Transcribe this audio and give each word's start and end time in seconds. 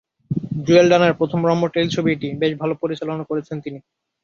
জুয়েল 0.65 0.87
রানার 0.89 1.17
প্রথম 1.19 1.39
রম্য 1.49 1.63
টেলিছবি 1.73 2.09
এটি, 2.13 2.29
বেশ 2.41 2.51
ভালো 2.61 2.73
পরিচালনা 2.81 3.23
করেছেন 3.29 3.57
তিনি। 3.65 3.79